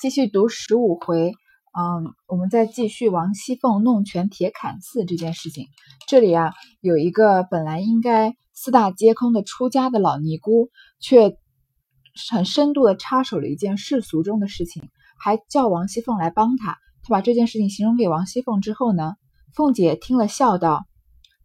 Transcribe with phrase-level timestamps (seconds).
[0.00, 1.34] 继续读十五回，
[1.78, 5.66] 嗯，我们再继续王熙凤弄权铁槛寺这件事情。
[6.08, 10.70] 这里啊，有一个本来应该四大皆空的出家的老尼姑，
[11.00, 11.36] 却
[12.30, 14.88] 很深度的插手了一件世俗中的事情，
[15.18, 16.78] 还叫王熙凤来帮他。
[17.02, 19.16] 他把这件事情形容给王熙凤之后呢，
[19.54, 20.86] 凤姐听了笑道：“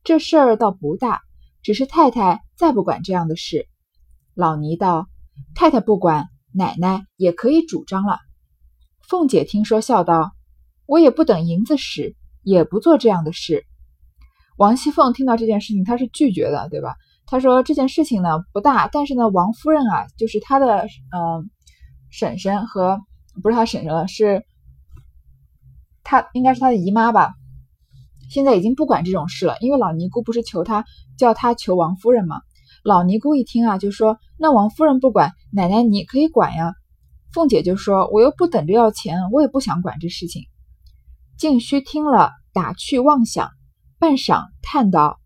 [0.06, 1.24] 这事儿倒不大，
[1.62, 3.68] 只是太太再不管这样的事。”
[4.34, 5.10] 老尼道
[5.56, 8.20] ：“太太不管，奶奶也可以主张了。”
[9.08, 10.32] 凤姐听说，笑道
[10.88, 13.64] ：“我也不等银子使，也不做这样的事。”
[14.58, 16.96] 王熙凤听到这件事情，她是拒绝的，对吧？
[17.28, 21.52] 她说：“这件事情呢不大，但是呢，王夫人啊，就是她的嗯
[22.10, 23.00] 婶婶和
[23.44, 24.44] 不是她婶婶了，是
[26.04, 27.36] 她应该是她的姨妈吧？
[28.32, 30.84] 现在已经不管这种事了，因为老尼姑不是求她
[31.16, 32.42] 叫她求王夫人吗？
[32.84, 36.74] 老尼姑一听啊，就说：‘那王夫人不管，奶奶你可以管呀。’”
[37.36, 40.44] 凤姐就说：“我又不等着要钱，我也不想管这事情。”
[41.38, 43.50] 静虚听了，打趣妄想，
[44.00, 45.20] 半晌叹道：“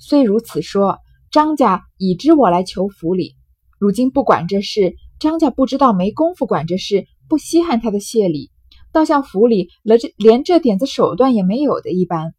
[0.00, 0.98] 虽如此说，
[1.30, 3.36] 张家已知我来求府里，
[3.78, 8.50] 如今不管这事，张家不知道没工夫管这事，不稀罕他的谢礼，
[8.90, 12.32] 倒像府里了这连这点子手段也没有的一般。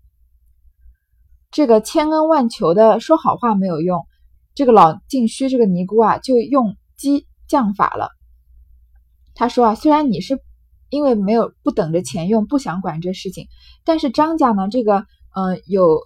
[1.51, 4.07] 这个千恩万求的说好话没有用，
[4.55, 8.09] 这个老静虚这个尼姑啊，就用激将法了。”
[9.37, 10.39] 他说啊，虽然你是
[10.89, 13.45] 因为没有不等着钱用，不想管这事情，
[13.85, 15.99] 但是张家呢，这个嗯有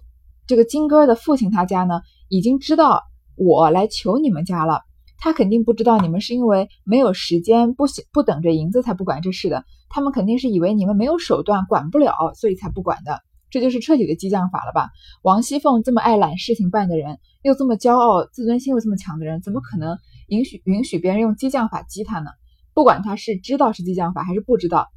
[0.46, 3.02] 这个金哥的父亲他家呢，已经知道
[3.34, 4.82] 我来求你们家了。
[5.16, 9.64] 他肯定不知道你们是因为没有时间，不不等着银子才不管这事的。
[9.88, 13.20] 他们肯定是以为你们没有手段，管不了，所以才不管的。
[13.48, 14.90] 这就是彻底的激将法了吧？
[15.22, 22.30] 王熙凤这么爱揽事情办的人，又这么骄傲，自尊心又这么强的人，怎么可能允许允许别人用激将法激他呢？
[22.74, 24.88] 不管他是知道是激将法还是不知道，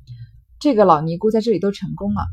[0.60, 2.26] 这个老尼姑在这里都成功了。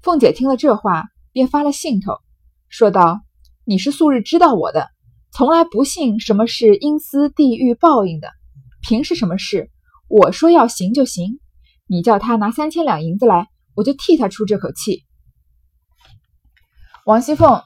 [0.00, 2.14] 凤姐听了这话，便发了兴头，
[2.68, 3.20] 说道
[3.64, 4.88] ：“你是素日知道我的，
[5.32, 8.30] 从来不信什么是阴司地狱报应的。
[8.80, 9.70] 凭是什么事？
[10.08, 11.40] 我说要行就行。
[11.86, 15.04] 你叫他拿三千两银子来，我就替他出这口气。”
[17.04, 17.62] 王熙凤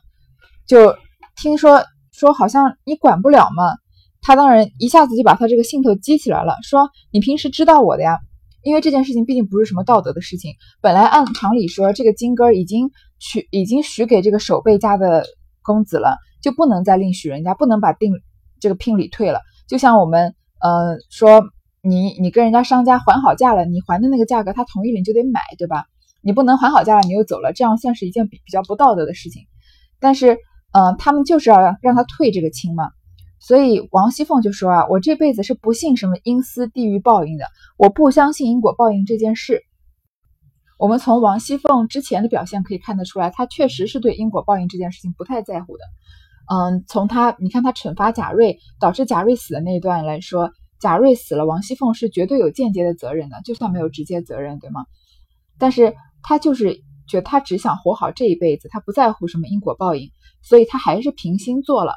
[0.67, 0.97] 就
[1.37, 3.82] 听说说，好像你管不了嘛。
[4.23, 8.21] 他当然一下子就把他这个兴头激起来了，说：“你平时知道我的呀，
[8.63, 10.55] 因为这件事情毕竟不是什么道德的事情。
[10.81, 15.25] 本来按常理说，这个金哥已经许已经许给这个守备家的
[15.61, 18.13] 公子了，就不能再另许人家，不能把定
[18.61, 19.41] 这个聘礼退了。
[19.67, 21.43] 就像我们呃说，
[21.83, 25.85] 你你跟人家商家还好价了，你还的那个价格他同意了，你就得买，对吧？
[26.23, 29.43] 你不能还好价了你又走了，这样算是一件比比较不道德的事情。
[29.99, 30.39] 但是，
[30.71, 32.89] 嗯，他们就是要让让他退这个亲嘛。”
[33.45, 39.63] 所以王熙凤就说啊，我这辈子是不信什么阴司地狱报应的，我不相信因果报应这件事。
[40.79, 45.83] 我们从王熙凤之前的表现可以看得出来，她确实是对因果报应这件事情不太在乎的。
[46.55, 54.87] 嗯，从她你看她惩罚贾瑞，导致贾瑞死的那一段来说，贾瑞死了，王熙凤是绝对有间接的责任的，就算没有直接责任，对吗？
[55.59, 60.11] 但是她就是觉得她只想活好这一辈子，她不在乎什么因果报应，
[60.43, 61.95] 所以她还是平心做了。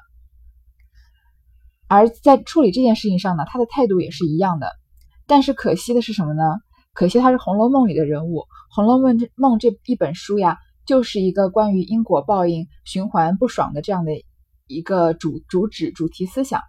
[1.88, 4.68] 而在处理这件事情上呢，他的态度也是一样的。
[5.28, 6.42] 但是可惜的是什么呢？
[6.94, 14.12] 可惜他是《红楼梦》里的人物，《红楼梦》这梦这一本书呀，就是一个关于因果报应、循环不爽的这样的
[14.68, 16.62] 一个主主旨、主题思想。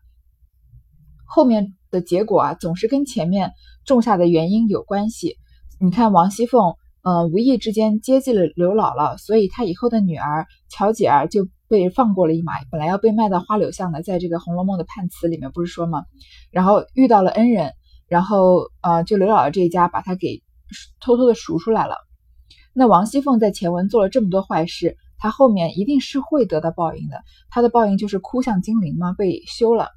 [1.26, 3.52] 后面的结果啊，总是跟前面
[3.84, 5.36] 种下的原因有关系。
[5.80, 11.46] 你看王熙凤，嗯，无意之间接济了刘姥姥，所以她以后的女儿乔姐儿就。
[11.68, 16.04] 被放过了一马，本来要被卖到花柳巷的，在这个《红楼梦》的判词里面不是说吗？
[16.50, 17.72] 然后遇到了恩人，
[18.08, 20.42] 然后呃，就刘姥姥这一家把他给
[21.00, 21.96] 偷偷的赎出来了。
[22.72, 27.22] 那王熙凤在前文做了这么多坏事，她后面一定是会得到报应的。
[27.50, 29.88] 她的报应就是哭向金陵嘛，被休了。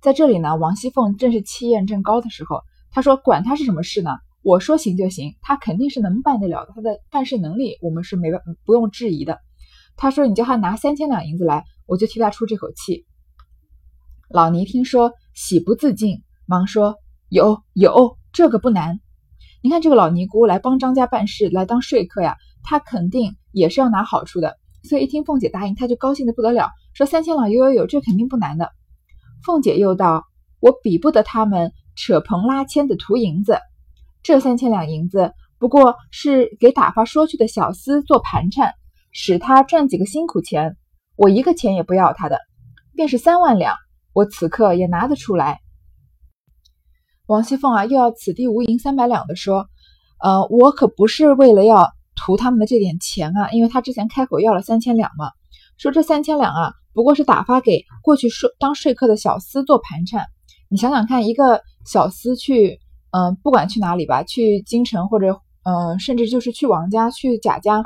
[0.00, 4.10] 在这里呢，王熙凤正是气焰正高的时候，她说：“管他是什么事呢？
[4.42, 9.38] 我说行就行，他肯定是能办得了的，他的办事能力我们是没办不用质疑的。”
[9.96, 13.06] 他说：“你叫他拿三千两银子来，我就替他出这口气。”
[14.28, 16.96] 老尼听说，喜不自禁，忙说
[17.28, 18.98] ：“有有，这个不难。
[19.62, 24.56] 你看这个老尼姑来帮张家办事，来当说客呀，他肯定也是要拿好处的。
[24.88, 28.70] 所以一听凤姐答应，他就高兴的不得了，说：‘三千两有有有，这肯定不难的。’
[29.44, 30.24] 凤姐又道
[30.58, 33.58] ：‘我比不得他们扯棚拉纤的图银子，
[34.24, 38.72] 这三千两银子不过是给打发说去的小厮做盘缠。’”
[39.12, 40.76] 使他赚几个辛苦钱，
[41.16, 42.38] 我一个钱也不要他的，
[42.96, 43.76] 便是三万两，
[44.12, 45.60] 我此刻也拿得出来。
[47.26, 49.68] 王熙凤啊，又要此地无银三百两的说，
[50.18, 55.30] 呃，我可不是为了要图他们的这点钱啊，因为他之前开口要了三千两嘛，
[55.78, 60.26] 说这三千两啊，不过是打发给过去说当说客的小厮做盘缠。
[60.68, 62.80] 你想想看，一个小厮去，
[63.10, 67.82] 嗯，不管去哪里吧，去京城或者，嗯，甚至就是去王家、去贾家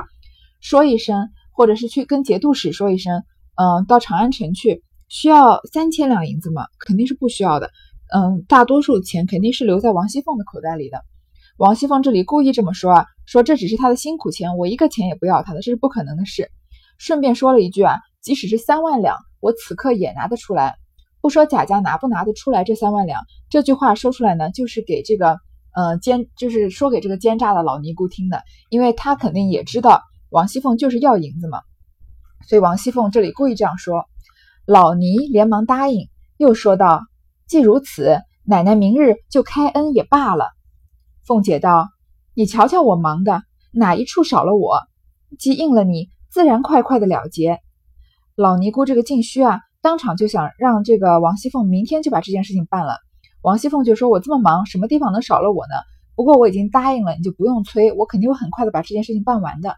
[0.59, 3.23] 说一声，或者是去跟节度使说一声，
[3.55, 6.67] 嗯，到长安城去，需要三千两银子吗？
[6.79, 7.71] 肯定是不需要的。
[8.13, 11.01] 嗯，大多数钱肯定是留在王熙凤的口袋里的。
[11.57, 16.49] 王熙凤这里故意这么说啊，说这只是她的辛苦钱，我一个钱也不要她的，这是不可能的事。
[16.97, 20.75] 顺便说了一句啊，即使是三万两，我此刻也拿得出来。
[21.19, 25.39] 不说贾家拿不拿得出来这三万两，这句话说出来呢，就是给这个
[25.73, 31.61] 呃奸，就是说给这个奸诈的老尼姑听的，因为他肯定也知道王熙凤就是要银子嘛。
[32.47, 34.05] 所以王熙凤这里故意这样说，
[34.65, 36.07] 老尼连忙答应，
[36.37, 37.01] 又说道。
[37.47, 40.49] 既如此，奶奶明日就开恩也罢了。
[41.25, 41.87] 凤姐道
[42.35, 43.41] ：“你瞧瞧我忙的，
[43.71, 44.81] 哪一处少了我？
[45.39, 47.59] 既应了你，自然快快的了结。”
[48.35, 52.97] 老尼姑这个静虚啊，当场就想让这个王熙凤明天就把这件事情办了。
[53.41, 55.75] 王熙凤就说：“我这么忙，什么地方能少了我呢？
[56.15, 59.75] 不过我已经答应了，你就不用催，我肯定会很快的把这件事情办完的。”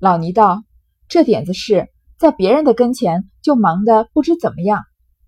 [0.00, 0.64] 老尼道
[1.08, 1.88] ：“这点子事，
[2.18, 4.82] 在别人的跟前就忙得不知怎么样，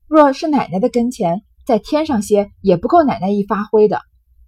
[0.09, 4.01] 若是奶奶的跟前。”再添上些也不够奶奶一发挥的，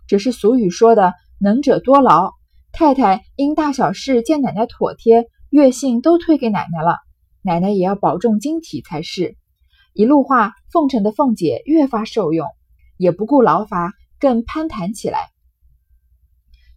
[0.08, 2.32] 只是俗语说的“能者多劳”。
[2.72, 6.98] 太太因大小事见奶奶妥帖，月信都推给奶奶了，
[7.40, 9.36] 奶奶也要保重晶体才是。
[9.92, 12.48] 一路话，奉承的凤姐越发受用，
[12.96, 15.28] 也不顾劳乏，更攀谈起来。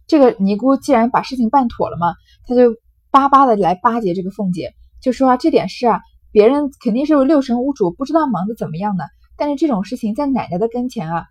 [0.06, 2.14] 这个尼姑既然把事情办妥了嘛，
[2.46, 2.76] 她就
[3.10, 6.00] 巴巴的来巴结这个凤姐，就说啊，这点事啊，
[6.30, 9.04] 别人肯定是六神无主，不知道忙得怎么样呢。
[9.36, 11.26] 但是这种事情在奶奶的跟前啊，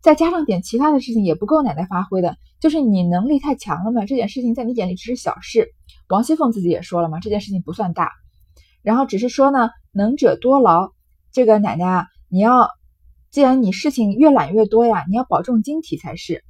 [0.00, 4.04] 再加上点其他的事情也不够奶奶发挥的，就是你能力太强了嘛。
[4.06, 5.68] 这件事情在你眼里只是小事。
[6.08, 8.10] 王熙凤自己也说了嘛，这件事情不算大。
[8.82, 10.90] 然后只是说呢，能者多劳。
[11.32, 12.70] 这个奶奶啊，你要
[13.30, 16.42] 既然你事情越揽越多呀，你要保重晶体才是。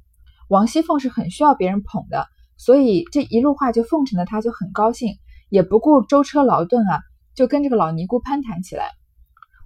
[0.47, 2.25] 王熙凤是很需要别人捧的，
[2.63, 5.15] 所以这一路话就奉承的她就很高兴，
[5.49, 7.01] 也不顾舟车劳顿啊，
[7.33, 8.85] 就跟这个老尼姑攀谈起来。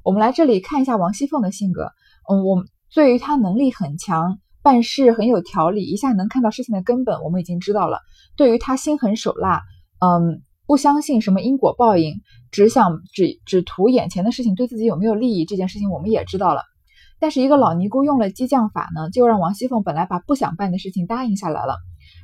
[0.01, 1.91] 我们来这里看一下王熙凤的性格。
[2.31, 7.99] 嗯，我们对于她能力很强，办事很有条理，一下能看到事情的根本，我们已经知道了。
[8.37, 9.61] 对于她心狠手辣，
[9.99, 16.61] 嗯，不相信什么因果报应，只想只只图眼前的事情对自己有没有利益，这件事情我们也知道了。
[17.19, 21.75] 但是一个老尼姑用了激将法呢，就让王熙凤本来把不想办的事情答应下来了，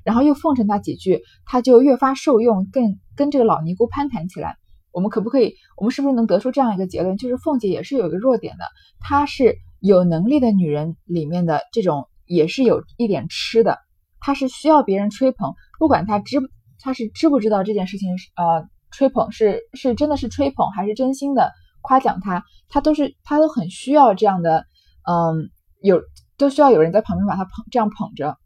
[0.03, 4.56] 然后又奉承她几句，她就越发受用，更跟这个老尼姑攀谈起来。
[4.92, 5.56] 我们可不可以？
[5.77, 7.15] 我们是不是能得出这样一个结论？
[7.18, 8.65] 就是凤姐也是有一个弱点的，
[9.00, 13.77] 她是有能力的女人里面的这种，也是有一点吃的。
[14.19, 16.38] 她是需要别人吹捧，不管她知
[16.80, 24.65] 她是知不知道这件事情是，呃，吹捧是是真的是吹捧，还是真心的夸奖她，她都是她都很需要这样的，
[25.09, 25.50] 嗯，
[25.81, 26.01] 有
[26.38, 28.38] 都需要有人在旁边把她捧这样捧着，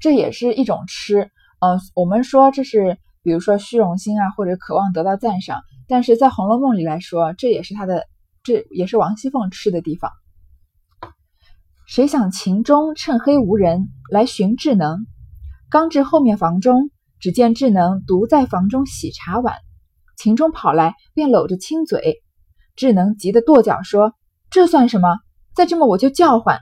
[0.00, 1.30] 这也是一种吃。
[1.60, 2.98] 嗯，我们说这是。
[3.22, 8.06] 比如说虚荣心啊，或者渴望得到赞赏，但是在《红楼梦》里来说，这也是他的，
[8.42, 10.10] 这也是王熙凤吃的地方。
[11.86, 15.04] 谁想秦钟趁黑无人来寻智能，
[15.68, 19.56] 刚至后面房中，只见智能独在房中洗茶碗。
[20.16, 22.22] 秦钟跑来，便搂着亲嘴。
[22.74, 24.14] 智能急得跺脚说
[24.48, 25.18] ：“这算什么？
[25.54, 26.58] 再这么我就叫唤。”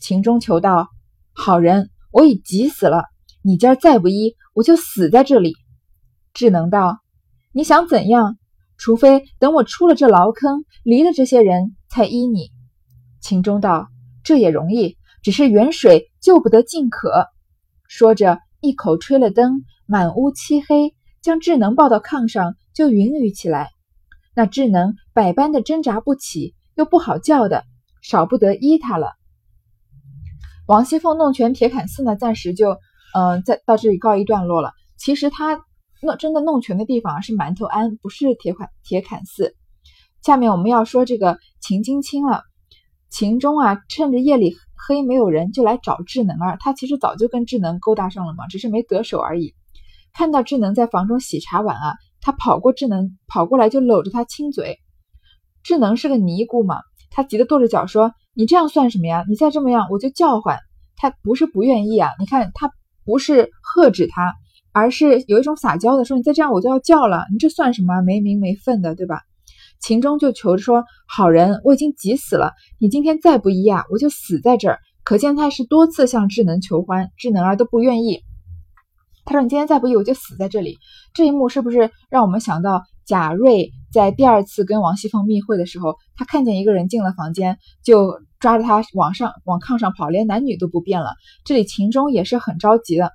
[0.00, 0.88] 秦钟求道
[1.36, 3.06] ：“好人，我已急死了，
[3.42, 5.54] 你今儿再不依，我就死在这里。”
[6.32, 7.00] 智能道
[7.50, 8.38] ：“你想怎样？
[8.76, 12.52] 除非等我出了这牢坑，离了这些人，才依你。”
[13.20, 13.88] 秦钟道
[14.22, 17.26] ：“这也容易，只是远水救不得近渴。”
[17.88, 23.70] 说着，一口吹了灯，满屋漆黑，将智能抱到炕上，就云雨起来。
[24.36, 27.64] 那智能百般的挣扎不起，又不好叫的，
[28.02, 29.14] 少不得依他了。
[30.66, 32.78] 王熙凤弄权铁槛寺呢，暂时就
[33.14, 34.72] 嗯，在到这里告一段落了。
[34.96, 35.60] 其实他。
[36.02, 39.56] 弄真的弄权的地方是馒头庵，不是铁槛铁槛寺。
[40.20, 42.42] 下面我们要说这个秦金清了。
[43.08, 46.58] 秦钟啊，趁着夜里黑没有人，就来找智能儿。
[46.60, 49.54] 他其实早就跟智能勾搭上了嘛，只是没得手而已。
[50.12, 54.80] 看到智能在房中洗茶碗啊，他跑过智能，跑过来就搂着他亲嘴。
[55.62, 59.24] 智能是个尼姑嘛，他急得跺着脚说：“你这样算什么呀？
[59.28, 60.58] 你再这么样，我就叫唤。”
[60.96, 62.70] 他不是不愿意啊，你看他
[63.04, 64.34] 不是喝止他。
[64.76, 67.26] 而是有一种撒娇的说：“你再这样，我就要叫了。
[67.30, 69.20] 你这算什么没名没分的，对吧？”
[69.78, 74.80] 秦钟就求着说：“好人，我已经急死了，你今天再不依啊，我就死在这儿。
[75.04, 78.22] 可见他是多次向智能求欢，智能儿都不愿意。
[79.24, 80.76] 他说：“你今天再不依，我就死在这里。”
[81.14, 91.14] 这一幕是不是让我们想到贾瑞在第二次跟王熙凤密会的时候，他看见一个人进了房间，就抓着他往上往炕上跑，连男女都不变了。
[91.44, 93.12] 这里秦钟也是很着急的，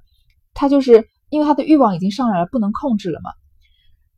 [0.54, 3.32] 他就是因为他的欲望已经上来了，不能控制了嘛。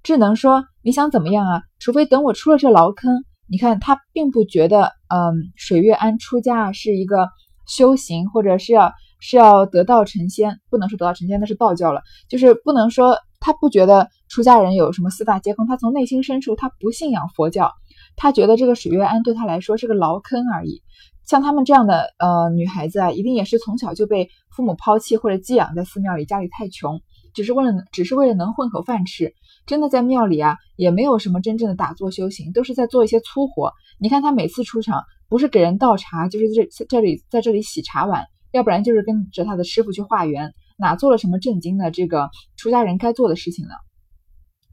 [0.04, 1.62] 智能说：“你想怎么样啊？
[1.80, 7.30] 除非等我出了这牢坑。”你看他并不觉得，嗯，水月庵出家是一个
[7.68, 8.92] 修行，或者是要。
[9.24, 12.02] 是要得道成仙，不能说得道成仙，那是道教了。
[12.28, 17.74] 就是不能说他不觉得出家人有什么四大皆空，他从内心深处他不信仰佛教，
[18.16, 20.82] 他觉得这个水月庵对他来说是个牢坑而已。
[21.26, 27.02] 像他们这样的呃女孩子啊，一定也是从小就被父母抛弃或者寄养在寺庙里，家里太穷，
[27.34, 29.34] 只是为了只是为了能混口饭吃。
[29.66, 33.72] 真的在庙里啊，也没有什么真正的打坐修行，都是在做一些粗活。
[34.00, 38.26] 你看他每次出场，不是给人倒茶，就是这这里在这里洗茶碗。
[38.52, 43.72] 要不然就是跟着他的师傅去化缘，哪做了什么正经的这个出家人该做的事情呢？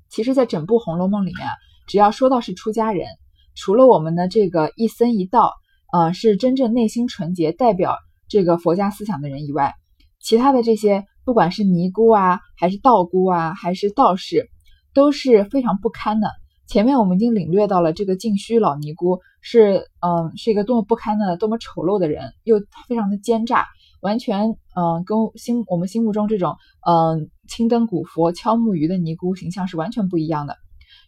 [0.08, 1.46] 其实，在整部《红楼梦》里面，
[1.86, 3.06] 只要说到是出家人，
[3.54, 5.52] 除了我们的这个一僧一道，
[5.92, 7.96] 呃，是真正内心纯洁、代表
[8.26, 9.74] 这个佛家思想的人以外，
[10.18, 14.48] 其他的这些，不管是尼姑啊，还是道姑啊，还是道士，
[14.94, 16.30] 都是非常不堪的。
[16.66, 23.66] 前面我们已经领略到了这个净虚老尼姑是，嗯，是一个多么不堪的、多么丑陋的人，又非常的奸诈，
[24.00, 26.56] 完全，嗯，跟心我们心目中这种，
[26.86, 30.56] 嗯，青灯古佛敲木鱼的尼姑形象是完全不一样的。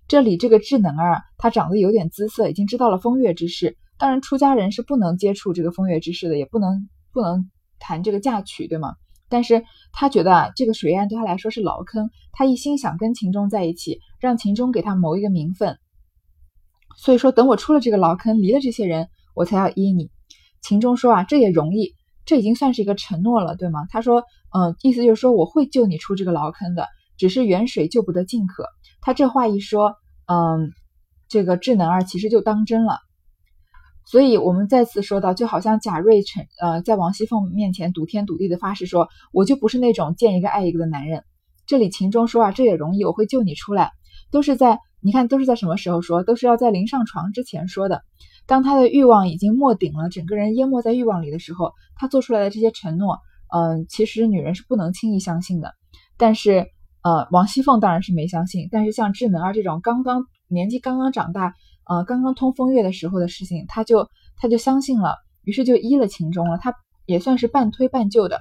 [0.09, 3.77] 这里这个智能儿，她长得有点姿色，已经知道了风月之事。
[3.97, 7.49] 当然，出家人是不能接触这个风月之事的，也不能不能
[7.79, 8.95] 谈这个嫁娶，对吗？
[9.29, 9.63] 但是
[9.93, 15.79] 他觉得啊，这个水岸对他来说是牢坑，他一心想跟秦钟在一起，让秦钟给他谋一个名分。
[16.97, 20.11] 所以说，等我出了这个牢坑，离了这些人，我才要依你。
[20.61, 23.87] 秦钟说啊，这也容易，这已经算是一个承诺了，对吗？
[23.91, 24.23] 他说，
[24.55, 26.87] 嗯，意思就是说我会救你出这个牢坑的，
[27.17, 28.67] 只是远水救不得近渴。
[29.01, 29.95] 他这话一说，
[30.27, 30.73] 嗯，
[31.29, 32.99] 这个智能儿其实就当真了。
[34.07, 41.23] 所以，我们再次说到，就好像贾瑞成呃，在王熙凤面前赌天赌地的发誓说：“我就不是那种见一个爱一个的男人。”
[41.67, 43.93] 这里秦钟说啊，这也容易，我会救你出来，
[44.33, 46.25] 都是在你看，都是在什么时候说？
[46.25, 48.03] 都是要在临上床之前说的。
[48.47, 53.19] 当他的欲望已经没顶了，整个人淹没在欲望里的时候，他做出来的这些承诺，
[53.55, 55.75] 嗯，其实女人是不能轻易相信的。
[56.17, 56.67] 但是，
[57.03, 58.69] 呃，王熙凤当然是没相信。
[58.71, 61.55] 但是像智能儿这种刚刚年纪刚刚长大。
[61.87, 66.57] 呃，刚刚通风月的时候的事情，他就他就相信了，于是就依了秦钟了。
[66.57, 66.73] 他
[67.05, 68.39] 也算是半推半就的，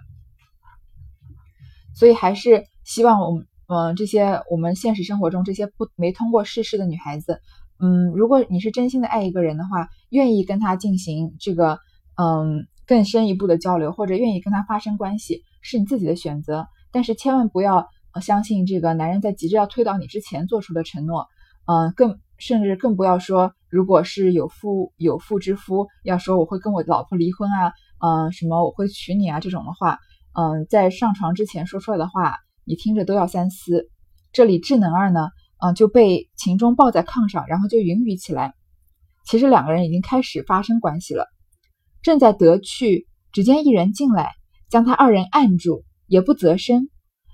[1.96, 7.42] 所以还是希望我们，嗯，这些我们现实生活中这些不没通过世事的女孩子，
[7.80, 11.80] 嗯，如果你是真心的爱一个人的话，愿意跟他进行这个，
[12.16, 16.68] 嗯，更深一步的交流，或者愿意跟他发生关系，是你自己的选择。
[16.92, 17.88] 但是千万不要
[18.22, 21.28] 相信这个男人在急着要推倒你之前做出的承诺，
[21.66, 22.20] 嗯，更。
[22.42, 30.00] 甚至更不要说，如果是有妇有妇之夫要说我会跟我老婆离婚啊，嗯，什么我会娶你啊这种的话，
[30.32, 33.90] 嗯，在上床之前说出来的话，你听着都要三思。
[34.32, 38.54] 这里智能二呢，嗯，就被秦钟抱在炕上，然后就云雨起来。
[39.26, 41.28] 其实两个人已经开始发生关系了，
[42.02, 44.32] 正在得趣，只见一人进来，
[44.70, 46.90] 将他二人按住，也不择声。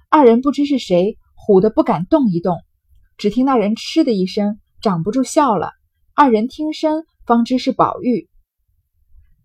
[0.09, 2.57] 二人不知是谁，唬得不敢动一动，
[3.17, 4.59] 只听那人嗤的一声。
[4.81, 5.71] 长不住笑了，
[6.13, 8.29] 二人听声方知是宝玉。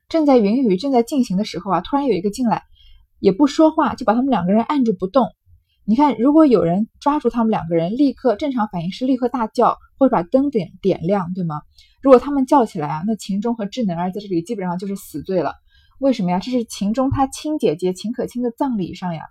[0.08, 2.64] 正在云雨正在进行的时候啊，突然有一个进来，
[3.20, 5.28] 也不说话，就把他们两个人按住不动。
[5.84, 11.62] 你看，如果有人抓住他们两个人，立刻正常反应是立刻大叫，或者把灯点点亮，对吗？
[12.02, 15.54] 如果他们叫起来啊，那秦钟和智能儿在这里基本上就是死罪了。
[15.98, 16.38] 为什么呀？
[16.38, 19.24] 这是秦钟他亲姐姐秦可卿的葬礼上呀，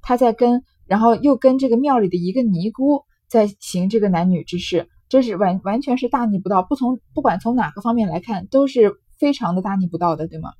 [0.00, 4.88] 他在跟，然后又跟这个庙里的一个尼姑在行这个男女之事。
[5.08, 10.50] 这是完完全是大逆不道，不从不管从哪个方面来看，都是非常的大逆不道的，对吗？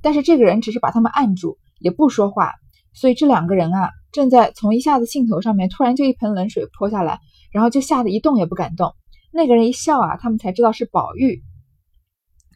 [0.00, 2.52] 但是这个人只是把他们按住，也不说话，
[2.94, 7.18] 所以这两个人啊，正在从一下子兴头上面，突然就一盆冷水泼下来，
[7.50, 8.94] 然后就吓得一动也不敢动。
[9.32, 11.42] 那个人一笑啊，他们才知道是宝玉。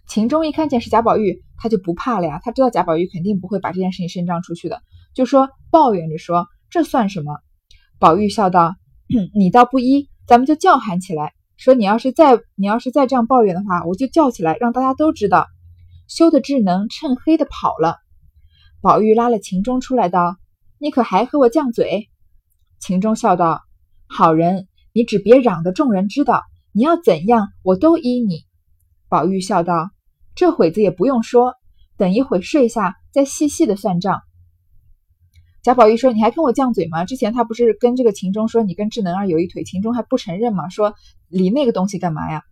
[0.06, 4.80] 秦钟一看见是贾宝玉，他就不怕了呀，他知道贾宝玉肯定不会把这件事情声张出去的，
[5.14, 7.36] 就说抱怨着说：“这算什么？”
[7.98, 8.76] 宝玉笑道
[9.34, 15.46] ：“你倒不依。”咱们就叫喊起来，说你要是再你要是再这样抱怨的话，我就叫起来，让大家都知道，
[16.06, 17.96] 羞的智能趁黑的跑了。
[18.80, 20.36] 宝玉拉了秦钟出来道
[20.78, 22.08] ：“你可还和我犟嘴？”
[22.80, 23.62] 秦钟笑道
[24.06, 26.42] ：“好人，你只别嚷得众人知道，
[26.72, 28.44] 你要怎样，我都依你。”
[29.08, 29.90] 宝玉笑道
[30.36, 31.54] ：“这会子也不用说，
[31.96, 34.20] 等一会睡下再细细的算账。
[35.62, 37.04] 贾宝玉说：“你还跟我犟嘴吗？
[37.04, 40.68] 之前他不是跟这个秦钟说你跟智能儿有一腿，秦钟还不承认吗？
[40.68, 40.94] 说
[41.28, 42.42] 理那个东西干嘛呀？”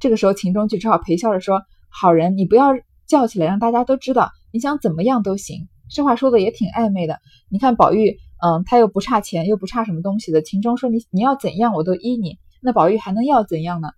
[0.00, 2.70] 这个时候秦钟就只好陪笑着说：“好人，你不要
[3.06, 7.20] 叫起来，让大家都知道，你想怎么样都行。”这话说的也挺暧昧的。
[7.48, 10.42] 你看宝玉，嗯，他又不差钱，又不差什么东西的。
[10.42, 13.88] 秦钟说：“你你要怎样我都依你。”那宝玉还能要怎样呢？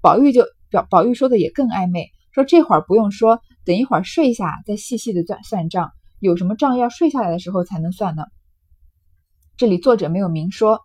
[0.00, 5.92] 宝玉就表宝玉说的也更暧昧，说这会儿不用说，等一会儿睡下再细细的算算账。
[6.20, 8.24] 有什么账要睡下来的时候才能算呢？
[9.56, 10.80] 这里作者没有明说。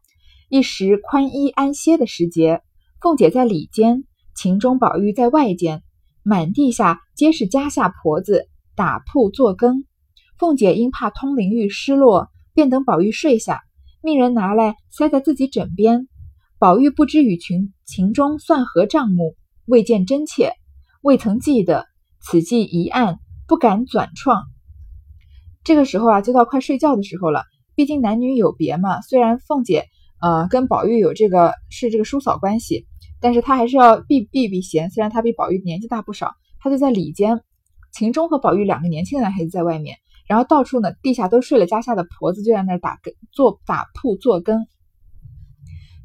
[0.49, 2.61] 一时宽衣安歇的时节，
[3.01, 4.03] 凤姐在里间，
[4.35, 5.81] 秦钟、宝玉在外间，
[6.21, 9.85] 满地下皆是家下婆子打铺做羹。
[10.43, 13.61] 凤姐因怕通灵玉失落，便等宝玉睡下，
[14.01, 16.09] 命人拿来塞在自己枕边。
[16.59, 20.51] 宝玉不知与群秦钟算何账目，未见真切，
[21.01, 21.85] 未曾记得，
[22.19, 24.43] 此计一案，不敢转创。
[25.63, 27.43] 这个时候啊，就到快睡觉的时候了。
[27.73, 28.99] 毕竟男女有别嘛。
[28.99, 29.85] 虽然凤姐
[30.21, 32.85] 呃跟宝玉有这个是这个叔嫂关系，
[33.21, 34.89] 但是她还是要避避避嫌。
[34.89, 37.41] 虽然她比宝玉年纪大不少，她就在里间。
[37.93, 44.65] 秦钟和宝玉两个年轻的男孩子在外面，然后到处呢地下都睡了，家下的婆子就在那儿打根做打铺做羹。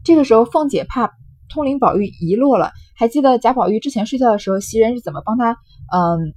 [0.04, 1.10] 这个时候凤姐怕
[1.48, 5.52] 通灵宝玉遗落了，还记得贾宝玉之前睡觉的时候袭人是怎么帮他
[5.92, 6.34] 嗯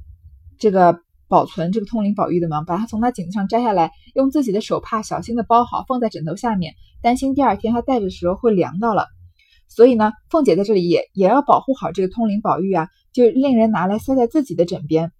[0.60, 1.00] 这个。
[1.32, 2.62] 保存这个通灵宝玉的吗？
[2.68, 9.06] 把它从他颈子上摘下来，用自己的手帕小心的包好，放在枕头下面，担心第二天他戴的时候会凉到了。
[9.70, 15.14] 所以呢，凤姐在这里也也要保护好这个通灵宝玉啊，就令人拿来塞在自己的枕边。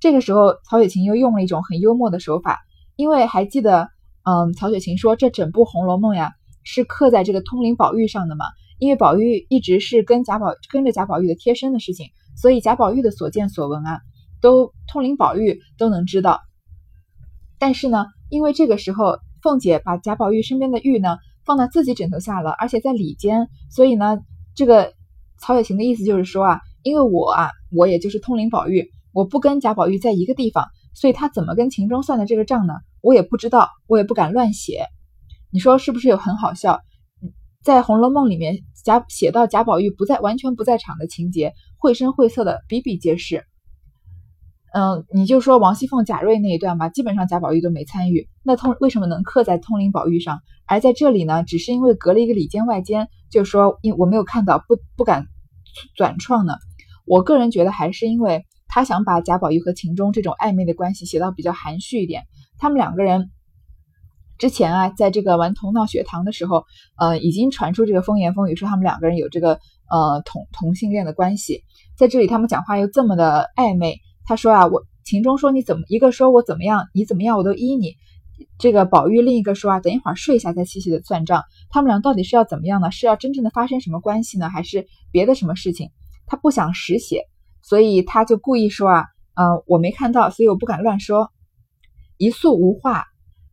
[0.00, 2.60] 这个时候，曹雪芹又用了一种很幽默的手法，
[2.96, 3.88] 因为还记得，
[4.24, 6.32] 嗯，曹雪芹说这整部《红楼梦》呀
[6.64, 8.44] 是刻在这个通灵宝玉上的嘛，
[8.78, 14.00] 因为宝玉一直是跟贾宝跟着贾宝玉的贴身的事情，所以贾宝玉的所见所闻啊。
[14.42, 16.42] 都通灵宝玉都能知道，
[17.58, 24.18] 但是呢，因为这个时候凤姐把贾宝玉身边的玉呢放到自己枕头下了，而且在里间，所以呢，
[24.54, 24.92] 这个
[25.40, 32.74] 曹雪芹的意思就是说啊，因为我啊，我也就是通灵宝玉，我不跟贾宝玉在一个地方，所以他怎么跟秦钟算的这个账呢？
[33.00, 34.84] 我也不知道，我也不敢乱写。
[35.50, 36.80] 你说是不是有很好笑？
[37.64, 43.44] 在《红楼梦》里面，贾写到贾宝玉不在完全不在场的情节，绘声绘色的比比皆是。
[44.74, 48.28] 嗯，你就说王熙凤、贾瑞那一段吧，基本上贾宝玉都没参与。
[48.42, 50.40] 那通为什么能刻在通灵宝玉上？
[50.66, 55.24] 而在这里呢，只是因为隔了一个里间外间，就说因我没有看到，不不敢
[55.94, 56.52] 转创呢。
[57.06, 58.44] 我个人觉得还是因为
[58.76, 62.24] 他想把贾宝玉和秦钟这种暧昧的关系写到比较含蓄一点。
[62.58, 63.30] 他们两个人
[64.36, 66.66] 之前啊，在这个玩童闹学堂的时候，
[66.98, 69.60] 呃，已经传出这个风言风语，说他们两个人有这个
[69.90, 71.62] 呃同同性恋的关系。
[71.96, 73.96] 在这里，他们讲话又这么的暧昧。
[74.26, 77.94] 他说啊，我秦钟说你怎么一个说我怎么样，你怎么样我都依你。
[78.58, 81.44] 这个宝玉另一个说啊，等一会儿睡一下再细细的算账。
[81.70, 82.90] 他们俩到底是要怎么样呢？
[82.90, 85.88] 是要真正的发生什么关系呢，还是别的什么事情？
[86.26, 87.22] 他不想实写，
[87.68, 91.32] 所以他就故意说啊，呃，我没看到，所以我不敢乱说。
[92.16, 93.06] 一宿无话，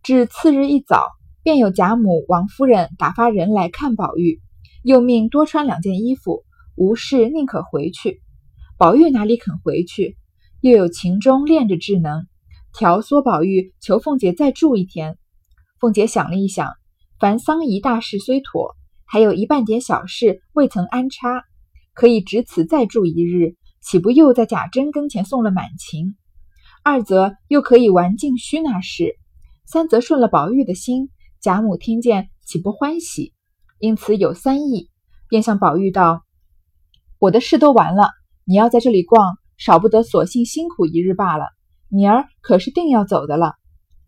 [0.03, 1.07] 至次日一早，
[1.41, 4.39] 便有贾母、王夫人打发人来看宝玉，
[4.83, 6.43] 又命多穿两件衣服，
[6.75, 8.21] 无事宁可回去。
[8.77, 10.15] 宝玉哪里肯回去？
[10.61, 12.27] 又有秦钟练着智能，
[12.71, 15.17] 调唆宝玉求凤姐再住一天。
[15.79, 16.71] 凤姐想了一想，
[17.19, 21.43] 凡丧仪大事虽妥，还有一半点小事未曾安插，
[21.95, 26.15] 可以只此再住一日，岂不又在贾珍跟前送了满情？
[26.83, 29.15] 二则又可以玩尽虚那事，
[29.65, 31.09] 三则顺了宝玉的心，
[31.41, 33.33] 贾母听见岂不欢喜？
[33.79, 34.89] 因此有三意，
[35.27, 36.23] 便向宝玉道
[37.19, 38.09] ：“我的事都完了，
[38.45, 41.45] 你要在这里逛。”少不得，索性辛苦一日罢了。
[41.87, 43.53] 明儿可是定要走的了。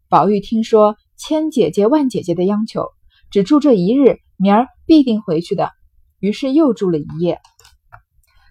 [0.10, 2.90] 宝玉听说千姐姐万姐姐的央求，
[3.30, 5.72] 只住这一日，明儿必定回去的。
[6.20, 7.40] 于是又住了一夜。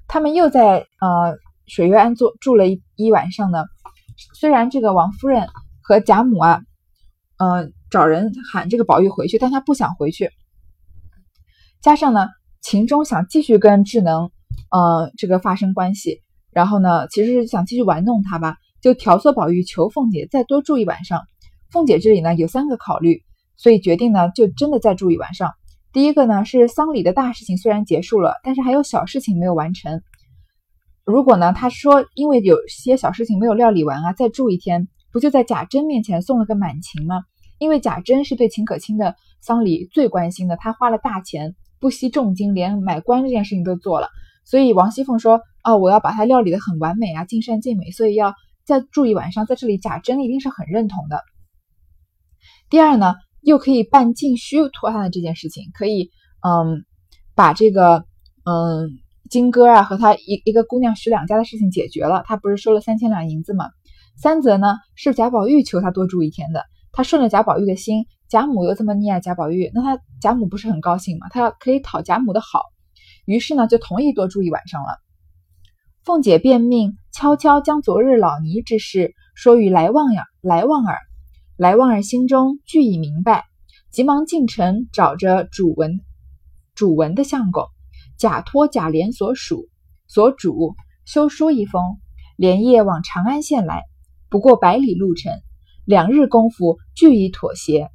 [0.06, 1.36] 他们又在呃
[1.66, 3.64] 水月庵住住了一一晚上呢。
[4.34, 5.48] 虽然这个王夫人
[5.82, 6.60] 和贾母啊，
[7.38, 10.30] 呃找人喊这个宝玉回去，但他不想回去。
[11.80, 12.28] 加上呢，
[12.60, 14.30] 秦钟想继续跟智能
[14.70, 16.20] 呃这个发生关系。
[16.52, 21.22] 然后呢，其实是想继续玩弄他吧，就调唆宝玉求凤姐再多住一晚上。
[21.72, 23.24] 凤姐这里呢有三个考虑，
[23.56, 25.50] 所以决定呢就真的再住一晚上。
[25.94, 30.02] 第一个呢是丧礼的大事情虽然结束了，但是还有小事情没有完成。
[31.06, 37.22] 如果呢他说因为有些小事情没有料理完啊，再住一天，不就在贾珍面前送了个满情吗？
[37.58, 44.08] 因为贾珍是对秦可卿的丧礼最关心的，他花了大钱，不惜重金，连买官这件事情都做了。
[44.44, 45.40] 所以王熙凤说。
[45.66, 48.34] 哦，我要把它料理的很完美啊，尽善尽美，所以要
[48.66, 51.22] 再住一晚上，在这里贾珍一定是很认同的。
[52.68, 56.84] 第二呢，又可以办晋虚脱汉的这件事情，可以嗯
[57.34, 58.04] 把这个
[58.44, 58.90] 嗯
[59.30, 62.22] 金戈啊和他一一个姑娘许两家的事情解决了。
[62.26, 63.66] 他不是收了三千两银子吗？
[64.16, 71.26] 三则呢是贾宝玉求他多住一天的，他顺了贾宝玉的心，贾母又这么溺爱贾宝玉，那他贾母不是很高兴吗？
[71.30, 72.62] 他要可以讨贾母的好，
[73.26, 74.88] 于是呢就同意多住一晚上了。
[76.04, 80.98] 凤姐便命悄悄将昨日老尼之事说与来旺呀来旺儿，
[81.56, 83.44] 来旺儿心中俱已明白，
[83.92, 86.00] 急忙进城找着主文
[86.74, 87.68] 主文的相公，
[88.18, 89.68] 假托贾琏所属
[90.08, 92.00] 所主修书一封，
[92.36, 93.82] 连夜往长安县来。
[94.28, 95.32] 不过百里路程，
[95.84, 97.88] 两日功夫俱已妥协。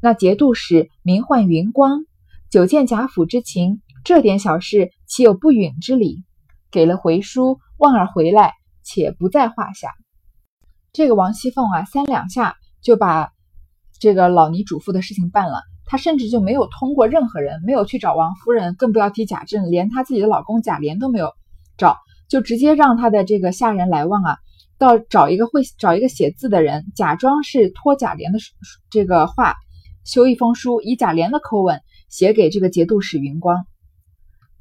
[0.00, 2.04] 那节度使名唤云光，
[2.48, 6.22] 久见贾府之情，这点小事岂有不允之理？
[6.70, 8.52] 给了回书，望儿回来，
[8.84, 9.90] 且不在话下。
[10.92, 13.32] 这个王熙凤啊，三两下就把
[13.98, 15.62] 这个老尼嘱咐的事情办了。
[15.84, 21.32] 她甚至就没有通过任何人，没有去找王夫人，更不要提贾政，连她自己的老公贾琏都没有
[21.76, 21.96] 找，
[22.28, 24.38] 就直接让她的这个下人来旺啊，
[24.78, 28.38] 到找一个会找一个写字的人，假装是托贾琏的
[28.90, 29.54] 这个话，
[30.04, 33.66] 修一封书，以贾琏的口吻写给这个节度使云光。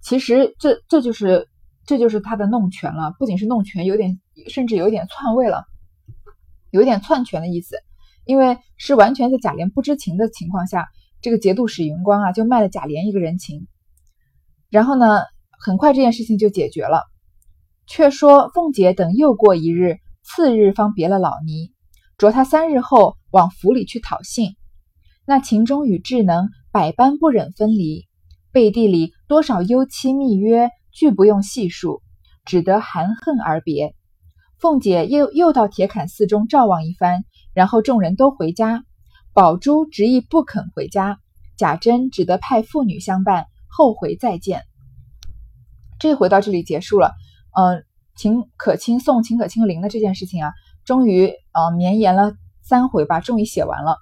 [0.02, 1.48] 其实这这就是。
[1.86, 5.66] 这就是他的弄权了，不仅是弄权，有点甚至有点篡位了，
[6.70, 7.78] 有点篡权的意思。
[8.30, 10.88] 因为是完全在贾琏不知情的情况下，
[11.20, 13.66] 这个节度使云光啊就卖了贾琏一个人情。
[14.70, 15.24] 然后呢，
[15.60, 17.02] 很快这件事情就解决了。
[17.88, 21.74] 却说凤姐等又过一日，次日方别了老尼，
[22.20, 24.56] 着他三日后往府里去讨信。
[25.26, 28.06] 那情中与智能百般不忍分离，
[28.52, 30.70] 背地里多少幽期密约。
[30.92, 32.04] 俱不用细数，
[32.46, 33.96] 只得含恨而别。
[34.60, 37.24] 凤姐又又到铁槛寺中照望一番，
[37.60, 38.86] 然后众人都回家。
[39.34, 41.20] 宝珠执意不肯回家，
[41.58, 44.62] 贾珍只得派妇女相伴，后回再见。
[46.00, 47.12] 这回到这里结束了。
[47.52, 47.84] 嗯，
[48.16, 50.54] 秦可卿送秦可卿灵的这件事情啊，
[50.86, 53.98] 终于呃绵延了三回吧，终于写完了。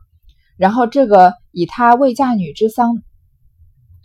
[0.55, 3.01] 然后这个以他未嫁女之丧，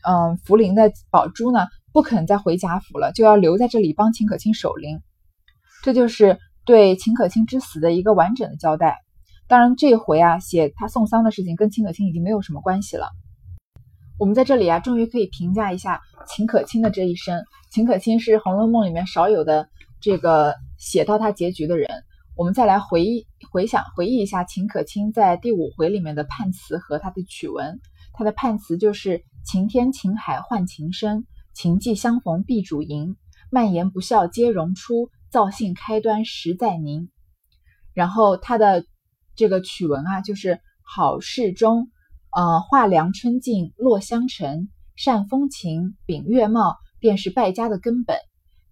[0.08, 1.66] 嗯，福临的宝珠呢？
[1.92, 5.02] 不肯再回贾府了，就要留在这里帮秦可卿守灵，
[5.82, 8.96] 这就是对秦可卿之死的一个完整的交代。
[9.52, 13.10] 当然，这回啊写他送丧的事情跟秦可卿已经没有什么关系了。
[14.18, 17.44] 我们在这里啊，终于可以评价一下秦可卿的这一生。
[17.70, 19.68] 秦可卿是《红楼梦》里面少有的
[20.00, 21.86] 这个写到他结局的人。
[22.34, 27.78] 我们再来回忆、回想、回忆一下秦可卿在第五回里面的判词和他的曲文。
[28.14, 31.26] 他的判词就是“晴天晴海换情深”。
[31.52, 33.16] 情既相逢必主淫，
[33.50, 37.10] 蔓延不孝皆荣出，造性开端实在宁。
[37.92, 38.86] 然后他的
[39.34, 41.88] 这个曲文啊，就是好事中，
[42.30, 48.16] 呃，画梁春尽落香尘，善风情秉月貌，便是败家的根本。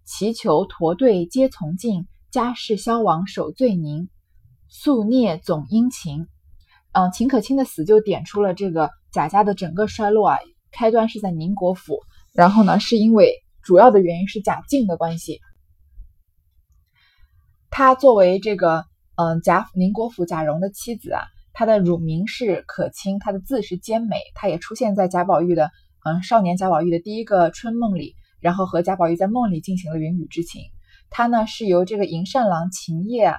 [0.05, 4.09] 祈求驼队皆从进，家事消亡守罪宁，
[4.67, 6.27] 宿孽总殷勤。
[6.91, 10.37] 嗯，秦可卿的死就点出了这个贾家的整个衰落啊，
[10.71, 11.99] 开端是在宁国府。
[12.33, 15.39] 然后呢，是因为主要的原因是贾静的关系。
[17.69, 21.21] 他作为这个嗯贾宁国府贾蓉的妻子啊，
[21.53, 25.69] 她的乳名是可卿，她的字是兼美，她也出现在贾宝玉的
[26.05, 30.61] 嗯少年贾宝玉的第一个春梦里，然后和贾宝玉在梦里进行了云雨之情。
[31.09, 33.37] 她呢是由这个银善郎秦业啊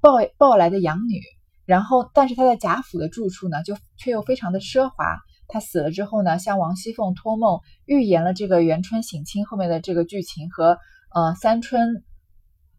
[0.00, 1.20] 抱抱来的养女，
[1.64, 5.16] 然后但是她在贾府的住处呢就却又非常的奢华。
[5.48, 10.78] 她死了之后呢，向王熙凤托梦，预言了这个元春省亲后面的这个剧情和
[11.14, 12.02] 呃三春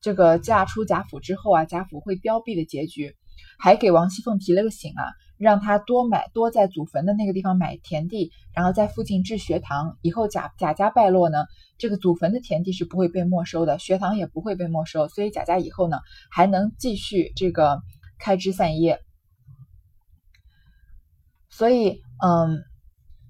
[0.05, 3.15] 这个嫁出贾府之后啊，贾府会凋敝的结局，
[3.57, 5.01] 还给王熙凤提了个醒啊，
[5.39, 11.45] 让她多买多在祖坟的那个地方买田地，然后在附近置学堂，以后贾贾家败落呢，
[11.79, 15.97] 这个祖坟的田地是不会被没收的，学堂也不会被没收，所以贾家以后呢
[16.29, 17.81] 还能继续这个
[18.19, 18.99] 开枝散叶，
[21.49, 21.99] 所以。
[22.23, 22.63] 嗯，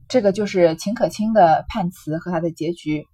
[0.07, 3.07] 这个就是秦可卿的判词和他的结局。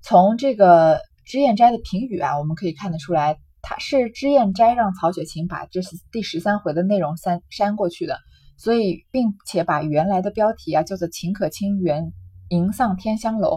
[0.00, 8.16] 从这个脂砚斋的评语啊，我们可以看得出来，他是脂砚斋让曹雪芹把这是第十三回的内容删删过去的，
[8.56, 12.12] 所以并且把原来的标题啊叫做《秦可卿原
[12.50, 13.56] 迎丧天香楼》，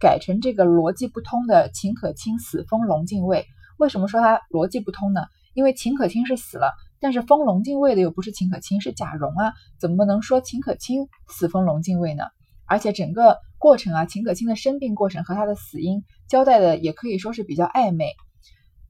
[0.00, 3.46] 改成这个逻辑不通的秦可卿死封龙禁尉。
[3.78, 5.20] 为什么说它逻辑不通呢？
[5.52, 6.72] 因为秦可卿是死了。
[7.02, 12.24] 但是封龙禁尉的又不是秦可卿，是贾蓉啊，怎么能说秦可卿死封龙禁尉呢？
[12.66, 18.14] 而且整个过程啊，秦可卿的生病过程和他的死因交代的也可以说是比较暧昧。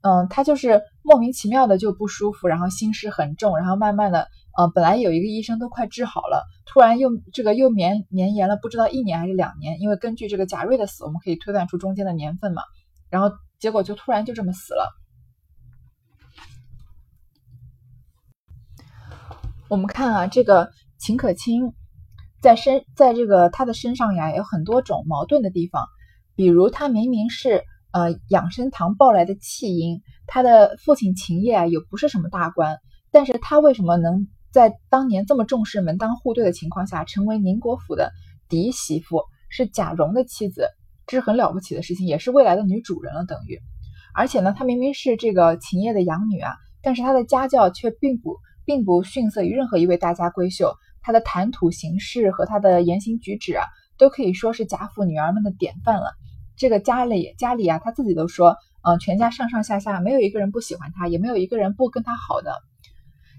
[0.02, 12.62] 嗯，他就是莫名其妙的就不舒服，然后心事很重，然后慢慢的，呃，本来有一个医生都快治好了，突然又这个又绵绵延了不知道一年还是两年，因为根据这个贾瑞的死，我们可以推断出中间的年份嘛，
[13.10, 14.90] 然后结果就突然就这么死了。
[19.68, 21.74] 我们看啊，这个秦可卿
[22.40, 25.86] 在身在这个他的身上呀，有很多种矛盾的地方，
[26.34, 27.62] 比如他明明是。
[27.92, 32.78] 呃，养生堂抱来的弃婴，他的父亲秦业啊，也不是什么大官，
[33.10, 38.12] 但是他为什么能在当年这么重视门当户对的情况下，成为宁国府的
[38.48, 40.68] 嫡媳妇，是贾蓉的妻子，
[41.08, 43.58] 这是很了不起的事情，也是未来的女主人了，等于。
[44.14, 53.64] 而且呢，她明明是这个秦业的养女啊，但是她的家教却并不并不逊色于任何一位大家闺秀，她的谈吐行事和她的言行举止啊，
[53.98, 56.12] 都可以说是贾府女儿们的典范了。
[56.56, 62.54] 这个家里家里啊，他自己都说，嗯，全家上上下下没有一个人不喜欢他，也没有一个人不跟他好的。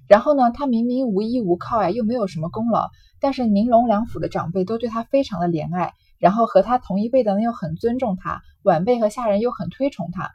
[0.08, 10.32] 然后呢，他明明无依无靠呀，又没有什么功劳，但是宁荣两府的长辈都对他非常的怜爱，然后和他同一辈的呢又很尊重他，晚辈和下人又很推崇他。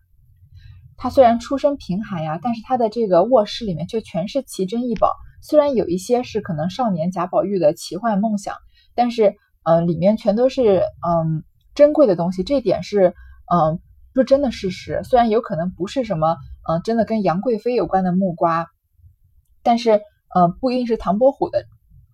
[0.96, 5.12] 他虽然出身贫寒呀，但是他的这个卧室里面却全是奇珍异宝，
[5.46, 8.56] 虽然有一些是可能少年贾宝玉的奇幻梦想，
[8.94, 11.44] 但是嗯，里面全都是嗯。
[11.76, 13.14] 珍贵的东西，这点是，
[13.52, 13.78] 嗯，
[14.14, 15.02] 不真的事实。
[15.04, 18.66] 虽然有可能不是什么，嗯，真的跟杨贵妃有关的木瓜，
[19.62, 20.00] 但是，
[20.34, 21.58] 嗯，不一定是唐伯虎的《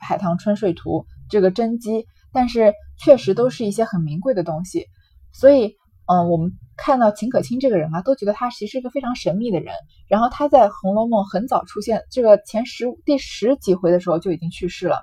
[0.01, 4.89] 海棠春睡图》这个真迹，但是确实都是一些很名贵的东西。
[5.33, 9.75] 所以，嗯，我们看到秦可卿这个人啊，都觉得他其实是一个非常神秘的人。
[10.09, 15.01] 然后他在《红楼梦》很早出现，这个前十第十几回的时候就已经去世了，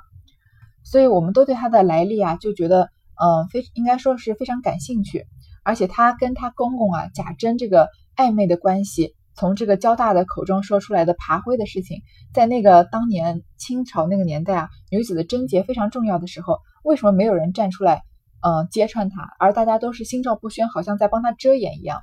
[0.83, 2.89] 所以我们都对他的来历啊，就觉得。
[3.21, 5.27] 嗯，非应该说是非常感兴趣，
[5.65, 11.97] 而且他跟他公公啊贾珍这个暧昧的关系，从这个交大的口中说出来的爬灰的事情，
[12.33, 18.03] 在那个当年清朝那个年代啊，女子的贞洁非常重要的时候，为什么没有人站出来，
[18.41, 22.01] 嗯，揭穿他，而大家都是心照不宣，好像在帮他遮掩一样？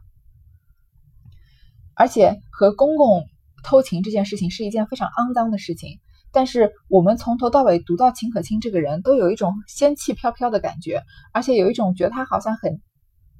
[1.94, 3.24] 而且和公公
[3.64, 5.98] 偷情这件事情是一件非常肮脏的事情。
[6.32, 12.82] 但是我们从头到尾读到秦可卿这个人，都有一种仙气飘飘的感觉，而且有一种觉得他好像很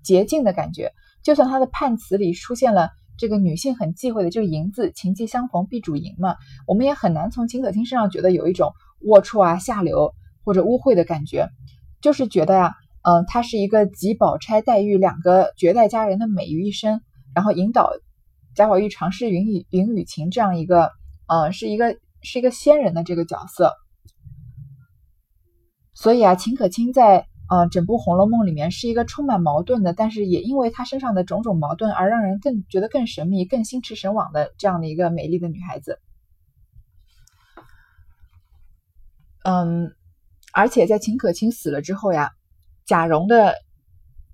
[0.03, 0.93] 洁净的感觉。
[1.23, 11.51] 就算他的判词里出现了这个女性很忌讳的这个“淫”字，“情既相逢必主淫”嘛，我们也很难从秦可卿身上觉得有一种龌龊啊、下流或者污秽的感觉。
[12.01, 12.75] 就是觉得呀，
[13.07, 17.01] 嗯，他是一个集宝钗、黛玉两个绝代佳人的美于一身，
[17.35, 17.93] 然后引导
[18.55, 20.91] 贾宝玉尝试云雨云雨情这样一个，
[21.29, 21.97] 呃，是一个。
[22.23, 23.73] 是一个仙人的这个角色，
[25.95, 36.01] 所以啊，秦可卿在呃整部《红楼梦》里面是一个充满矛盾的，但是也因为她身上的种种矛盾而让人更觉得更神秘、更心驰神往的这样的一个美丽的女孩子。
[39.45, 39.95] 嗯，
[40.53, 42.33] 而且在秦可卿死了之后呀，
[42.87, 43.55] 贾蓉的，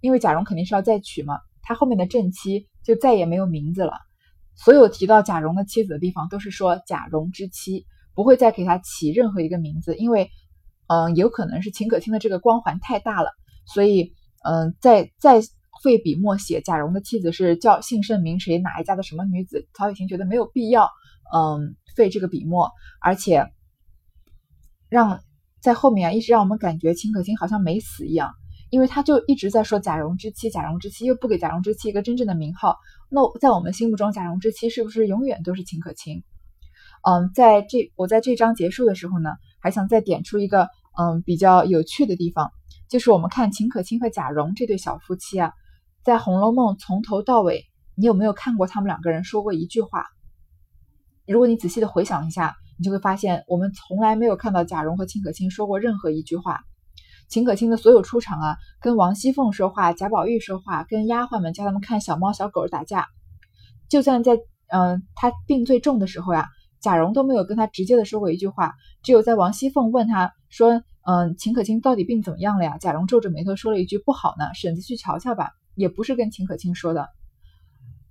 [0.00, 3.94] 因为贾蓉肯定是要再娶嘛，他后面的正妻就再也没有名字了。
[4.54, 10.30] 所有提到贾蓉的妻子的地方，都是说贾蓉之妻，不会再给他起任何一个名字，因为，
[10.88, 13.30] 嗯，有可能是秦可卿的这个光环太大了，
[13.64, 14.12] 所以，
[14.44, 15.40] 嗯，再再
[15.82, 20.90] 费笔墨写贾蓉的妻子是叫姓甚名谁，哪一家的什么女子，曹雪芹觉得没有必要，
[21.34, 23.50] 嗯，费这个笔墨，而且，
[24.90, 25.22] 让
[25.62, 28.34] 在后面啊，一直让我们感觉秦可卿好像没死一样。
[28.72, 32.78] 因为他就一直在说贾蓉之妻，贾蓉之妻又不给贾蓉之妻一个真正的名号，
[33.10, 36.24] 那在我们心目中，贾蓉之妻是不是永远都是秦可卿？
[37.02, 39.28] 嗯，在这我在这章结束的时候呢，
[39.60, 42.50] 还想再点出一个嗯比较有趣的地方，
[42.88, 45.52] 就是我们看秦可卿和贾蓉这对小夫妻啊，
[46.02, 50.06] 在《红楼梦》从头到尾，你有没有看过他们两个人说过一句话？
[51.26, 56.62] 如果你仔细的回想一下，你就会发现，我们从来没有看到贾蓉和秦可卿说过任何一句话。
[57.32, 63.08] 秦可卿的所有出场啊，跟王熙凤说话，贾宝玉说话，跟丫鬟们叫他们看小猫小狗打架，
[63.88, 66.50] 就算在嗯他病最重的时候呀，
[66.82, 72.76] 贾蓉都没有跟他直接的说过一句话，只有在王熙凤问他说，嗯秦可卿到底病怎么样了呀？
[72.76, 77.08] 贾蓉皱着眉头说了一句不好呢，婶子去瞧瞧吧，也不是跟秦可卿说的。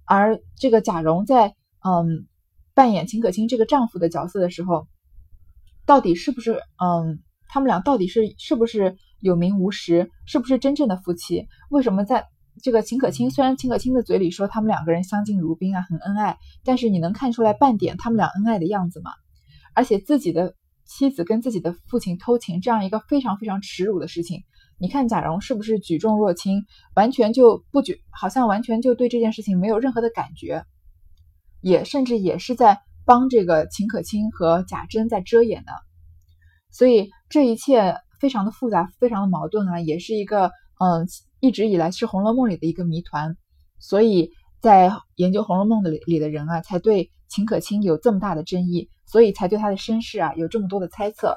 [0.03, 1.53] 而这个贾蓉在
[1.85, 2.25] 嗯
[2.73, 4.87] 扮演秦可卿这个丈夫的角色的时候，
[5.85, 8.97] 到底是不是嗯他们俩到底是是不是？
[9.21, 11.47] 有名无实，是不是真正的夫妻？
[11.69, 12.27] 为什么在
[12.61, 13.31] 这个秦可卿？
[13.31, 19.11] 虽然秦可卿的嘴里说他们两个人相敬如宾啊，很恩爱，但是你能看出来半点他们俩恩爱的样子吗？
[19.73, 20.55] 而且自己的
[20.85, 24.43] 妻子跟自己的父亲偷情，这样一个非常非常耻辱的事情，
[24.77, 30.65] 你看贾蓉是不是举重若轻，完全就不觉，好像完全就对这件事情没有任何的感觉？
[31.61, 35.71] 也甚至也是在帮这个秦可卿和贾珍在遮掩的。
[36.71, 41.07] 所以这一切非常的复杂，非常的矛盾啊，也是一个嗯
[41.39, 43.35] 一直以来是《红楼梦》里的一个谜团。
[43.79, 44.29] 所以
[44.61, 51.35] 在研究《红楼梦》的里的人啊，才对秦可卿有这么大的争议，所以才对他的身世啊有这么多的猜测。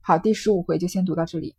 [0.00, 1.54] 好，第十五回就先读到这里。